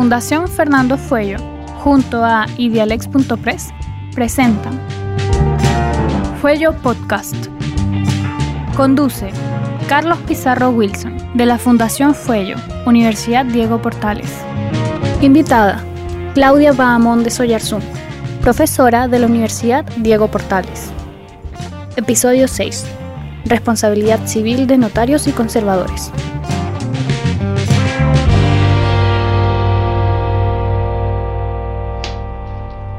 [0.00, 1.36] Fundación Fernando Fuello,
[1.84, 3.68] junto a idealex.press,
[4.14, 4.80] presentan
[6.40, 7.36] Fuello Podcast.
[8.74, 9.30] Conduce
[9.90, 12.56] Carlos Pizarro Wilson, de la Fundación Fuello,
[12.86, 14.30] Universidad Diego Portales.
[15.20, 15.84] Invitada,
[16.32, 17.82] Claudia Bahamón de Soyarzún,
[18.40, 20.90] profesora de la Universidad Diego Portales.
[21.96, 22.86] Episodio 6.
[23.44, 26.10] Responsabilidad civil de notarios y conservadores.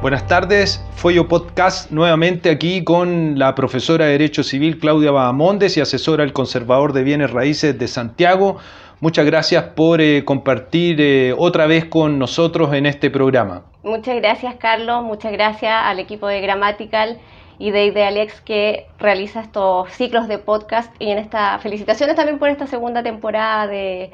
[0.01, 5.81] Buenas tardes, Fuello Podcast nuevamente aquí con la profesora de Derecho Civil Claudia Bahamondes y
[5.81, 8.57] asesora del conservador de bienes raíces de Santiago.
[8.99, 13.65] Muchas gracias por eh, compartir eh, otra vez con nosotros en este programa.
[13.83, 17.19] Muchas gracias Carlos, muchas gracias al equipo de Grammatical
[17.59, 22.49] y de Idealex que realiza estos ciclos de podcast y en esta felicitaciones también por
[22.49, 24.11] esta segunda temporada de,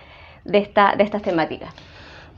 [0.51, 1.73] esta, de estas temáticas.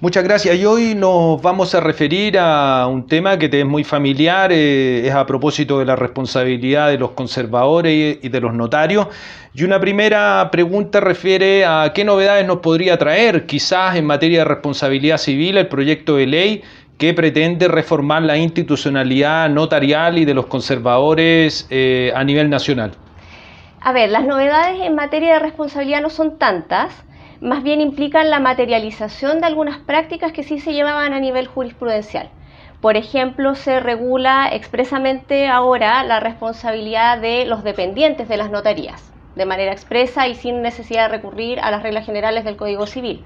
[0.02, 0.56] Muchas gracias.
[0.56, 5.06] Y hoy nos vamos a referir a un tema que te es muy familiar, eh,
[5.06, 9.08] es a propósito de la responsabilidad de los conservadores y de los notarios.
[9.54, 14.46] Y una primera pregunta refiere a qué novedades nos podría traer, quizás en materia de
[14.46, 16.64] responsabilidad civil, el proyecto de ley
[16.98, 22.92] que pretende reformar la institucionalidad notarial y de los conservadores eh, a nivel nacional.
[23.82, 26.94] A ver, las novedades en materia de responsabilidad no son tantas
[27.42, 32.30] más bien implican la materialización de algunas prácticas que sí se llevaban a nivel jurisprudencial.
[32.82, 39.46] Por ejemplo, se regula expresamente ahora la responsabilidad de los dependientes de las notarías, de
[39.46, 43.26] manera expresa y sin necesidad de recurrir a las reglas generales del Código Civil.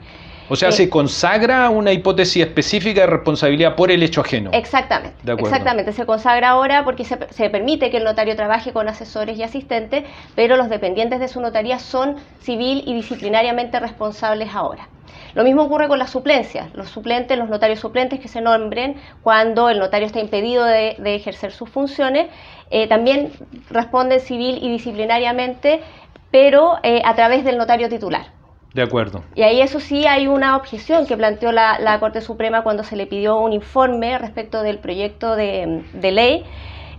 [0.53, 4.51] O sea, se consagra una hipótesis específica de responsabilidad por el hecho ajeno.
[4.53, 5.15] Exactamente.
[5.37, 5.91] exactamente.
[5.93, 10.03] Se consagra ahora porque se, se, permite que el notario trabaje con asesores y asistentes,
[10.35, 14.87] pero los dependientes de su notaría son civil y disciplinariamente responsables ahora.
[15.33, 16.67] Lo mismo ocurre con las suplencias.
[16.73, 21.51] Los suplentes, los notarios suplentes que se nombren cuando el notario está impedido de, ejercer
[21.51, 22.27] sus funciones,
[22.69, 23.31] eh, también
[23.71, 25.81] responden civil y disciplinariamente,
[26.29, 28.42] pero eh, a través del notario titular.
[28.73, 29.23] De acuerdo.
[29.35, 33.05] Y ahí eso sí hay una objeción que planteó la, Corte Suprema cuando se le
[33.05, 36.43] pidió un informe respecto del proyecto de, ley,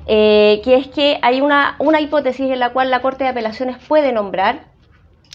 [0.07, 3.79] eh, que es que hay una, una hipótesis en la cual la Corte de Apelaciones
[3.89, 4.74] puede nombrar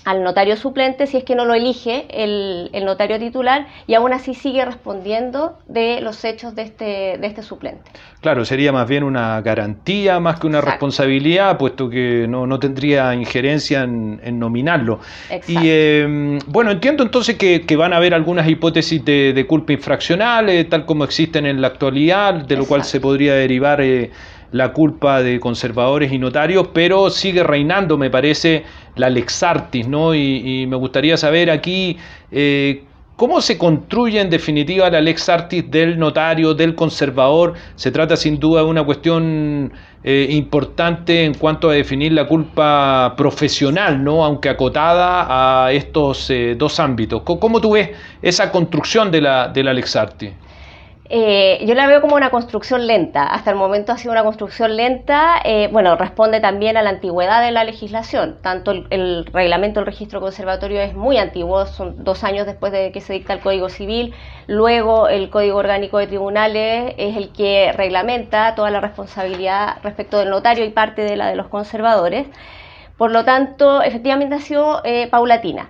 [0.06, 4.34] al notario suplente si es que no lo elige el, notario titular y aún así
[4.34, 7.92] sigue respondiendo de los hechos de este, de este suplente.
[8.22, 13.84] Claro, sería más bien una garantía más que una responsabilidad, puesto que no, tendría injerencia
[13.84, 15.00] en, nominarlo.
[15.48, 20.66] Y em, bueno, entiendo entonces que, van a haber algunas hipótesis de, culpa infraccional, eh,
[20.66, 23.82] tal como existen en la actualidad, de lo cual se podría derivar...
[23.82, 24.12] Eh,
[24.52, 28.64] la culpa de conservadores y notarios, pero sigue reinando, me parece,
[28.96, 30.16] la lex artis, ¿no?
[30.16, 31.98] Y, me gustaría saber aquí
[32.32, 32.84] eh,
[33.16, 37.54] cómo se construye en definitiva la lex artis del notario, del conservador.
[37.76, 39.72] Se trata sin duda de una cuestión
[40.04, 44.24] eh, importante en cuanto a definir la culpa profesional, ¿no?
[44.24, 47.22] Aunque acotada a estos eh, dos ámbitos.
[47.24, 47.90] ¿Cómo, tú ves
[48.22, 50.32] esa construcción de la, de la lex artis?
[51.12, 53.24] Eh, yo la veo como una construcción lenta.
[53.24, 55.42] Hasta el momento ha sido una construcción lenta.
[55.44, 58.38] Eh, bueno, responde también a la antigüedad de la legislación.
[58.44, 63.02] Tanto el, reglamento del registro conservatorio es muy antiguo, son dos años después de que
[63.02, 64.14] se dicta el Código Civil.
[64.46, 70.30] Luego el Código Orgánico de Tribunales es el que reglamenta toda la responsabilidad respecto del
[70.30, 72.28] notario y parte de la de los conservadores.
[72.98, 75.70] Por lo tanto, efectivamente ha sido eh, paulatina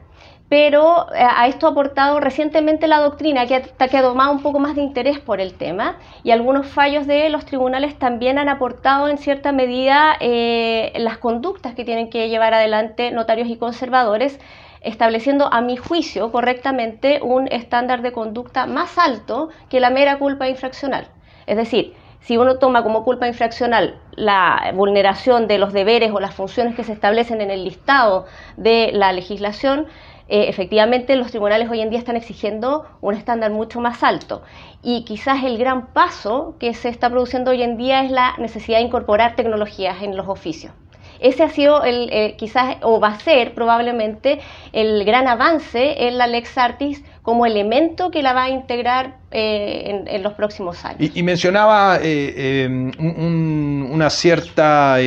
[0.49, 4.59] pero eh, a esto ha aportado recientemente la doctrina que ha, que tomado un poco
[4.59, 9.07] más de interés por el tema y algunos fallos de los tribunales también han aportado
[9.07, 14.39] en cierta medida eh, las conductas que tienen que llevar adelante notarios y conservadores
[14.81, 20.47] estableciendo a mi juicio correctamente un estándar de conducta más alto que la mera culpa
[20.47, 21.07] infraccional.
[21.45, 26.33] Es decir, si uno toma como culpa infraccional la vulneración de los deberes o las
[26.33, 28.25] funciones que se establecen en el listado
[28.57, 29.87] de la legislación,
[30.31, 34.43] eh, efectivamente los tribunales hoy en día están exigiendo un estándar mucho más alto.
[34.83, 38.77] Y quizás el gran paso que se está produciendo hoy en día es la necesidad
[38.77, 40.71] de incorporar tecnologías en los oficios.
[41.19, 44.39] Ese ha sido el, eh, quizás, o va a ser probablemente,
[44.71, 50.05] el gran avance en la Lex Artis como elemento que la va a integrar eh,
[50.07, 51.11] en, los próximos años.
[51.13, 51.99] Y, mencionaba
[53.91, 54.97] una cierta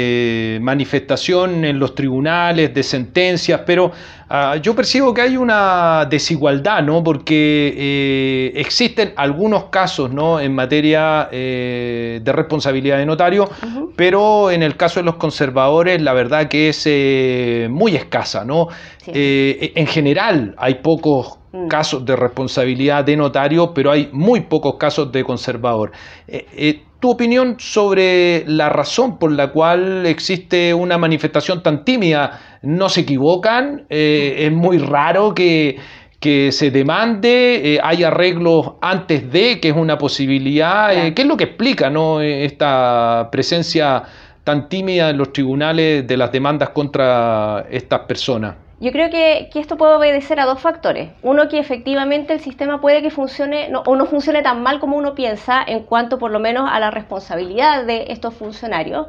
[0.61, 3.93] manifestación en los tribunales de sentencias, pero
[4.33, 7.05] ah, yo percibo que hay una desigualdad, ¿no?
[7.05, 10.41] Porque existen algunos casos, ¿no?
[10.41, 13.49] En materia de responsabilidad de notario,
[13.97, 18.69] pero en el caso de los conservadores, la verdad que es muy escasa, ¿no?
[19.07, 21.69] en general hay pocos mm.
[21.69, 25.93] casos de responsabilidad de notario, pero hay muy pocos casos de conservador.
[26.27, 32.59] Eh, eh, ¿Tu opinión sobre la razón por la cual existe una manifestación tan tímida?
[32.63, 33.87] ¿No se equivocan?
[33.91, 35.79] Eh, ¿Es muy raro que,
[36.21, 41.13] que se demande, hay arreglos antes de, que es una posibilidad.
[41.13, 42.21] ¿Qué es lo que explica ¿no?
[42.21, 44.05] esta presencia
[44.45, 48.55] tan tímida en los tribunales de las demandas contra estas personas?
[48.83, 51.11] Yo creo que, esto puede obedecer a dos factores.
[51.23, 55.15] Uno, que efectivamente el sistema puede que funcione o no funcione tan mal como uno
[55.15, 59.07] piensa en cuanto por lo menos a la responsabilidad de estos funcionarios.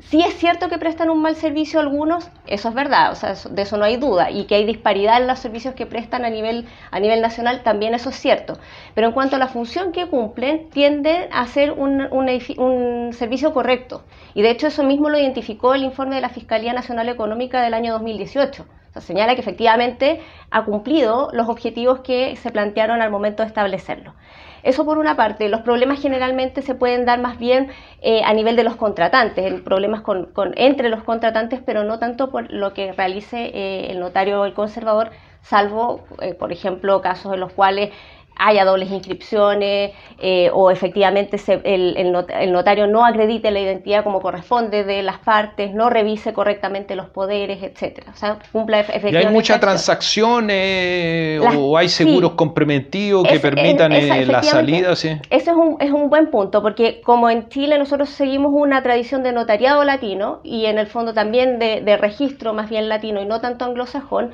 [0.00, 3.62] Sí es cierto que prestan un mal servicio algunos, eso es verdad, o sea, de
[3.62, 6.66] eso no hay duda, y que hay disparidad en los servicios que prestan a nivel,
[6.90, 8.58] a nivel nacional, también eso es cierto.
[8.94, 14.04] Pero en cuanto a la función que cumplen, tienden a ser un, un servicio correcto.
[14.34, 17.72] Y de hecho eso mismo lo identificó el informe de la Fiscalía Nacional Económica del
[17.72, 18.66] año 2018
[19.00, 20.20] señala que efectivamente
[20.50, 24.14] ha cumplido los objetivos que se plantearon al momento de establecerlo.
[24.62, 27.68] Eso por una parte, los problemas generalmente se pueden dar más bien
[28.02, 32.50] eh, a nivel de los contratantes, problemas con, entre los contratantes, pero no tanto por
[32.50, 35.10] lo que realice eh, el notario o el conservador,
[35.40, 37.92] salvo, eh, por ejemplo, casos en los cuales
[38.38, 42.12] haya dobles inscripciones eh, o efectivamente el,
[42.52, 47.62] notario no acredite la identidad como corresponde de las partes, no revise correctamente los poderes,
[47.62, 48.12] etcétera.
[48.14, 49.22] O sea, cumpla efectivamente.
[49.22, 54.94] ¿Y hay muchas transacciones o hay seguros complementivos que permitan eh, la salida?
[54.96, 55.10] Sí.
[55.30, 59.22] Ese es un, es un buen punto, porque como en Chile nosotros seguimos una tradición
[59.22, 63.26] de notariado latino y en el fondo también de, de registro más bien latino y
[63.26, 64.32] no tanto anglosajón,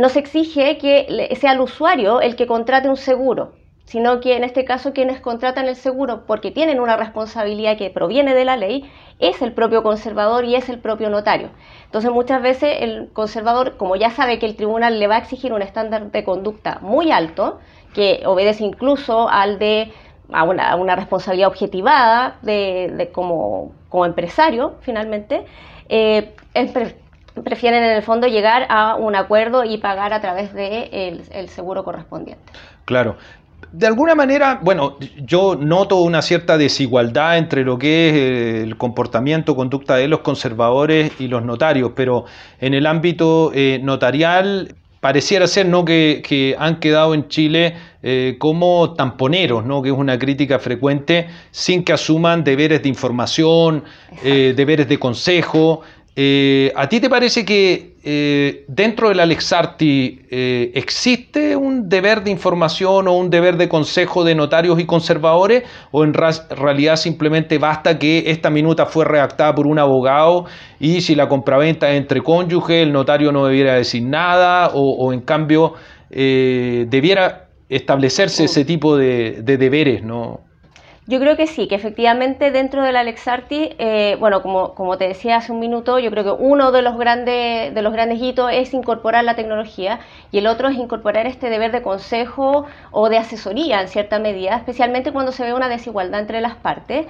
[0.00, 3.52] no se exige que sea el usuario el que contrate un seguro,
[3.84, 8.34] sino que en este caso quienes contratan el seguro porque tienen una responsabilidad que proviene
[8.34, 11.50] de la ley es el propio conservador y es el propio notario.
[11.84, 15.52] Entonces muchas veces el conservador, como ya sabe que el tribunal le va a exigir
[15.52, 17.58] un estándar de conducta muy alto,
[17.92, 19.92] que obedece incluso al de
[20.32, 23.74] a una, responsabilidad objetivada de, como,
[24.06, 25.44] empresario finalmente,
[25.90, 26.32] eh,
[27.42, 31.48] prefieren en el fondo llegar a un acuerdo y pagar a través del de el
[31.48, 32.52] seguro correspondiente.
[32.84, 33.16] Claro.
[33.72, 38.76] De alguna manera, bueno, yo noto una cierta desigualdad entre lo que es eh, el
[38.76, 42.24] comportamiento, conducta de los conservadores y los notarios, pero
[42.60, 45.84] en el ámbito eh, notarial pareciera ser ¿no?
[45.84, 49.82] que, han quedado en Chile eh, como tamponeros, ¿no?
[49.82, 53.84] que es una crítica frecuente, sin que asuman deberes de información,
[54.22, 55.82] deberes de consejo.
[56.22, 62.30] Eh, ¿A ti te parece que eh, dentro del Alexarti eh, existe un deber de
[62.30, 65.62] información o un deber de consejo de notarios y conservadores?
[65.92, 70.44] ¿O en realidad simplemente basta que esta minuta fue redactada por un abogado
[70.78, 74.72] y si la compraventa es entre cónyuges, el notario no debiera decir nada?
[74.74, 75.72] ¿O, en cambio
[76.10, 80.02] debiera establecerse ese tipo de, de deberes?
[80.02, 80.49] ¿no?
[81.10, 85.38] Yo creo que sí, que efectivamente dentro del Alexarti, eh, bueno, como, como, te decía
[85.38, 88.72] hace un minuto, yo creo que uno de los, grandes, de los grandes hitos es
[88.74, 89.98] incorporar la tecnología
[90.30, 94.54] y el otro es incorporar este deber de consejo o de asesoría en cierta medida,
[94.54, 97.08] especialmente cuando se ve una desigualdad entre las partes,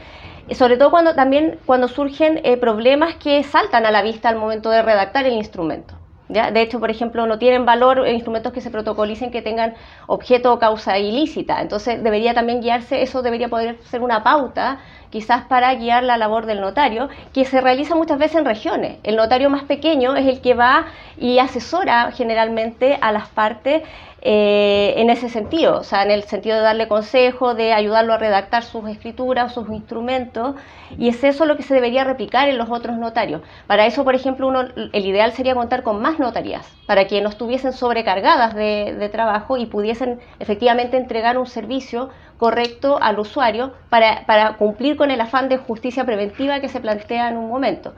[0.53, 4.71] sobre todo cuando también cuando surgen eh, problemas que saltan a la vista al momento
[4.71, 6.00] de redactar el instrumento.
[6.31, 9.75] De hecho, por ejemplo, no tienen valor instrumentos que se protocolicen que tengan
[10.07, 11.61] objeto o causa ilícita.
[11.61, 14.79] Entonces, debería también guiarse, eso debería poder ser una pauta
[15.11, 18.99] quizás para guiar la labor del notario, que se realiza muchas veces en regiones.
[19.03, 20.87] El notario más pequeño es el que va
[21.19, 23.83] y asesora generalmente a las partes
[24.23, 28.19] eh, en ese sentido, o sea, en el sentido de darle consejo, de ayudarlo a
[28.19, 30.57] redactar sus escrituras, sus instrumentos,
[30.99, 33.41] y es eso lo que se debería replicar en los otros notarios.
[33.67, 37.31] Para eso, por ejemplo, uno, el ideal sería contar con más notarías, para que no
[37.31, 44.57] estuviesen sobrecargadas de, trabajo y pudiesen efectivamente entregar un servicio correcto al usuario para, para
[44.57, 47.93] cumplir con el afán de justicia preventiva que se plantea en un momento.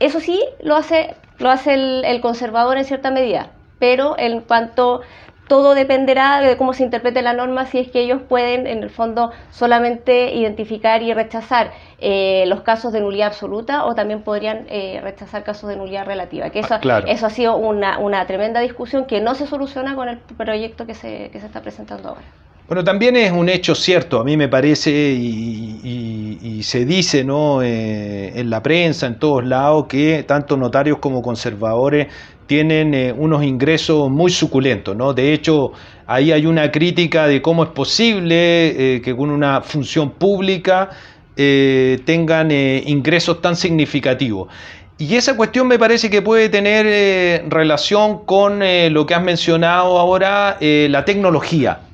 [0.00, 5.02] Eso sí lo hace, lo hace el, el conservador en cierta medida, pero en cuanto
[5.46, 8.90] todo dependerá de cómo se interprete la norma, si es que ellos pueden, en el
[8.90, 11.70] fondo, solamente identificar y rechazar
[12.00, 16.50] eh, los casos de nulidad absoluta o también podrían eh, rechazar casos de nulidad relativa.
[16.50, 20.08] Que eso, ah, eso ha sido una, una, tremenda discusión que no se soluciona con
[20.08, 22.26] el proyecto que se, que se está presentando ahora.
[22.68, 27.62] Bueno, también es un hecho cierto, a mí me parece, y, se dice ¿no?
[27.62, 32.08] Eh, en la prensa, en todos lados, que tanto notarios como conservadores
[32.46, 34.94] tienen eh, unos ingresos muy suculentos.
[34.94, 35.14] ¿no?
[35.14, 35.72] De hecho,
[36.06, 40.90] ahí hay una crítica de cómo es posible eh, que con una función pública
[41.34, 44.48] tengan ingresos tan significativos.
[44.98, 50.58] Y esa cuestión me parece que puede tener relación con lo que has mencionado ahora,
[50.60, 51.87] la tecnología.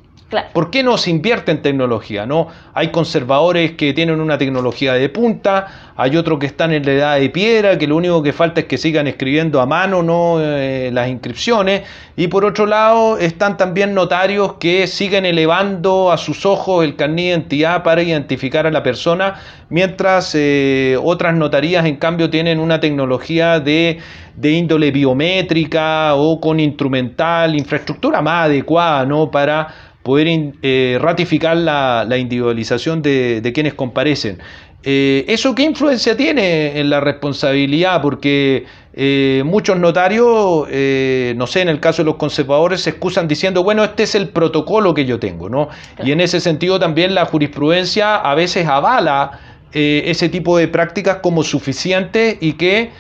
[0.53, 2.27] ¿Por qué no se invierte en tecnología?
[2.27, 2.49] ¿no?
[2.73, 7.19] Hay conservadores que tienen una tecnología de punta, hay otros que están en la edad
[7.21, 10.39] de piedra, que lo único que falta es que sigan escribiendo a mano ¿no?
[10.41, 11.83] Eh, las inscripciones.
[12.17, 17.15] Y por otro lado están también notarios que siguen elevando a sus ojos el carnet
[17.17, 22.81] de identidad para identificar a la persona, mientras eh, otras notarías en cambio tienen una
[22.81, 23.99] tecnología de,
[24.43, 29.31] índole biométrica o con instrumental, infraestructura más adecuada ¿no?
[29.31, 34.39] para poder eh, ratificar la, individualización de, quienes comparecen.
[34.85, 38.03] Eh, ¿Eso qué influencia tiene en la responsabilidad?
[38.03, 43.65] Porque eh, muchos notarios, no sé, en el caso de los conservadores, se excusan diciendo,
[43.65, 45.71] bueno, este es el protocolo que yo tengo, ¿no?
[46.05, 49.41] Y en ese sentido también la jurisprudencia a veces avala
[49.73, 52.91] ese tipo de prácticas como suficiente y que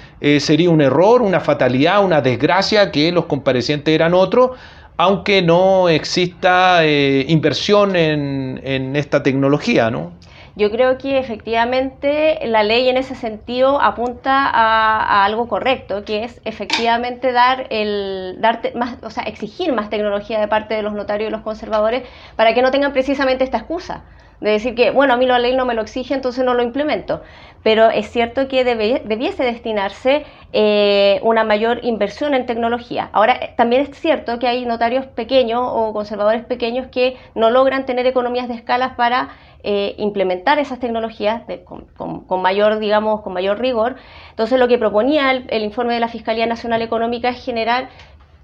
[0.40, 4.52] sería un error, una fatalidad, una desgracia que los comparecientes eran otros
[4.96, 10.12] aunque no exista eh, inversión en, esta tecnología, ¿no?
[10.56, 16.40] Yo creo que efectivamente la ley en ese sentido apunta a, algo correcto, que es
[16.44, 21.28] efectivamente dar el, darte más, o sea, exigir más tecnología de parte de los notarios
[21.28, 22.04] y los conservadores
[22.36, 24.04] para que no tengan precisamente esta excusa
[24.40, 26.62] de decir que, bueno, a mí la ley no me lo exige, entonces no lo
[26.62, 27.22] implemento.
[27.62, 33.08] Pero es cierto que debiese destinarse eh, una mayor inversión en tecnología.
[33.12, 38.06] Ahora, también es cierto que hay notarios pequeños o conservadores pequeños que no logran tener
[38.06, 39.30] economías de escala para
[39.62, 43.96] eh, implementar esas tecnologías con, mayor, digamos, con mayor rigor.
[44.28, 47.88] Entonces, lo que proponía el informe de la Fiscalía Nacional Económica es generar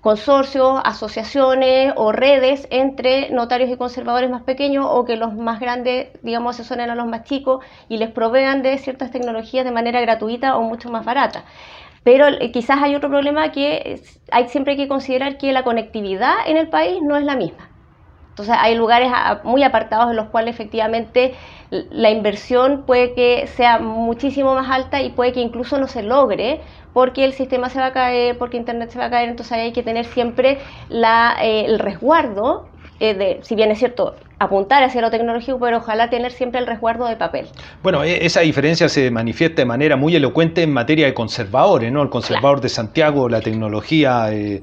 [0.00, 6.08] consorcios, asociaciones o redes entre notarios y conservadores más pequeños o que los más grandes,
[6.22, 10.56] digamos, asesoren a los más chicos y les provean de ciertas tecnologías de manera gratuita
[10.56, 11.44] o mucho más barata.
[12.02, 16.56] Pero eh, quizás hay otro problema que hay siempre que considerar que la conectividad en
[16.56, 17.69] el país no es la misma.
[18.40, 19.12] Entonces hay lugares
[19.44, 21.34] muy apartados en los cuales efectivamente
[21.70, 26.60] la inversión puede que sea muchísimo más alta y puede que incluso no se logre
[26.94, 29.72] porque el sistema se va a caer, porque Internet se va a caer, entonces hay
[29.72, 32.66] que tener siempre la, eh, el resguardo
[32.98, 36.66] eh, de, si bien es cierto, apuntar hacia lo tecnológico, pero ojalá tener siempre el
[36.66, 37.46] resguardo de papel.
[37.82, 42.02] Bueno, e, esa diferencia se manifiesta de manera muy elocuente en materia de conservadores, ¿no?
[42.02, 44.60] El conservador de Santiago, la tecnología eh,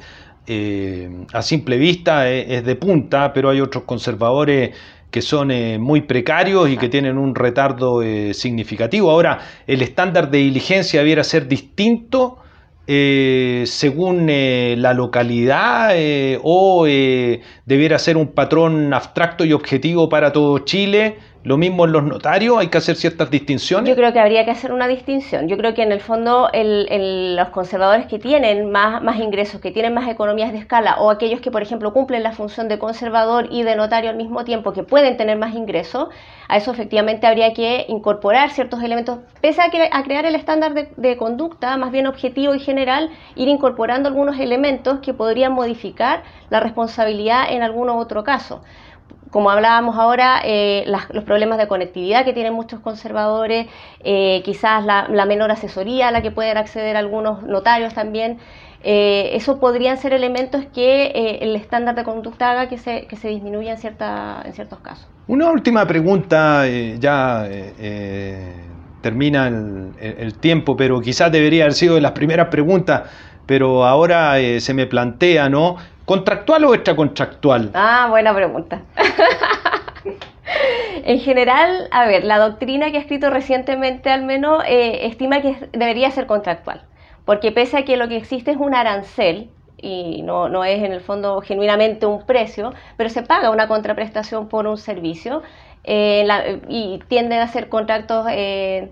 [1.34, 4.72] a simple vista es de punta, pero hay otros conservadores
[5.12, 9.10] que son eh, muy precarios y que tienen un retardo eh, significativo.
[9.10, 12.39] Ahora, el estándar de diligencia debiera ser distinto
[12.89, 15.94] eh, según la localidad
[16.42, 22.04] o debiera ser un patrón abstracto y objetivo para todo Chile lo mismo en los
[22.04, 23.88] notarios, hay que hacer ciertas distinciones.
[23.88, 25.48] Yo creo que habría que hacer una distinción.
[25.48, 29.94] Yo creo que en el fondo los conservadores que tienen más, más ingresos, que tienen
[29.94, 33.63] más economías de escala, o aquellos que, por ejemplo, cumplen la función de conservador y
[33.63, 36.10] de notario al mismo tiempo, que pueden tener más ingresos,
[36.50, 40.89] a eso efectivamente habría que incorporar ciertos elementos, pese a, a crear el estándar de,
[40.98, 46.60] de conducta, más bien objetivo y general, ir incorporando algunos elementos que podrían modificar la
[46.60, 48.63] responsabilidad en algún otro caso
[49.31, 53.67] como hablábamos ahora, eh, los problemas de conectividad que tienen muchos conservadores,
[54.03, 58.38] eh, quizás la, menor asesoría a la que pueden acceder algunos notarios también.
[58.84, 63.27] Eh, eso podrían ser elementos que el estándar de conducta haga que se, que se
[63.29, 65.07] disminuya en, cierta, en ciertos casos.
[65.27, 66.65] Una última pregunta,
[67.00, 67.48] ya
[69.01, 73.10] termina el, tiempo, pero quizás debería haber sido de las primeras preguntas,
[73.46, 75.77] pero ahora se me plantea, ¿no?
[76.08, 77.72] ¿Contractual o extracontractual?
[77.74, 78.82] Ah, buena pregunta.
[81.04, 85.68] en general, a ver, la doctrina que ha escrito recientemente al menos eh, estima que
[85.74, 86.84] debería ser contractual,
[87.26, 90.91] porque pese a que lo que existe es un arancel, y no, no, es en
[90.91, 95.43] el fondo genuinamente un precio, pero se paga una contraprestación por un servicio
[95.84, 98.91] eh, y tienden a ser contratos eh,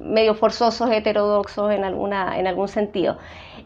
[0.00, 3.18] medio forzosos, heterodoxos en, alguna, en algún sentido.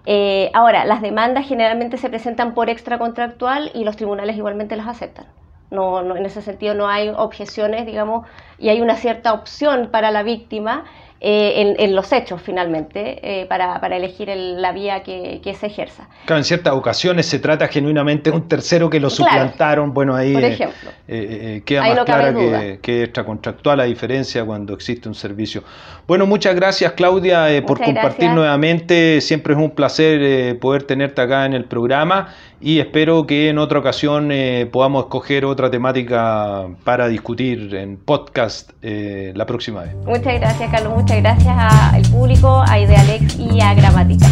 [0.04, 5.26] Eh, ahora, las demandas generalmente se presentan por extracontractual y los tribunales igualmente las aceptan.
[5.70, 8.26] No, no, en ese sentido no hay objeciones, digamos,
[8.58, 10.84] y hay una cierta opción para la víctima
[11.18, 16.08] eh, en, los hechos finalmente eh, para, elegir la vía que, se ejerza.
[16.26, 20.34] Claro, en ciertas ocasiones se trata genuinamente de un tercero que lo suplantaron, bueno ahí
[20.34, 25.62] Por ejemplo, queda más clara que, que, extracontractual la diferencia cuando existe un servicio.
[26.06, 31.54] Bueno, muchas gracias Claudia por compartir nuevamente, siempre es un placer poder tenerte acá en
[31.54, 34.30] el programa y espero que en otra ocasión
[34.70, 39.94] podamos escoger otra temática para discutir en podcast la próxima vez.
[40.04, 41.05] Muchas gracias Carlos.
[41.06, 41.56] Muchas gracias
[41.92, 44.26] al público, a Idealex y a Gramática.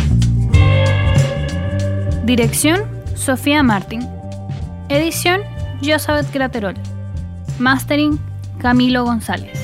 [2.25, 2.83] Dirección,
[3.15, 4.09] Sofía Martín.
[4.89, 5.43] Edición,
[5.85, 6.75] Josabeth Graterol.
[7.61, 8.19] Mastering,
[8.59, 9.57] Camilo González.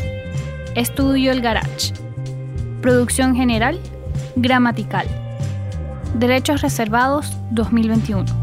[0.76, 1.94] Estudio El Garage.
[2.80, 3.80] Producción general,
[4.36, 5.08] Gramatical.
[6.14, 8.39] Derechos reservados 2021.